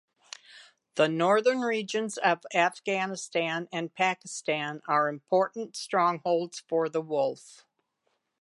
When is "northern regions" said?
1.07-2.17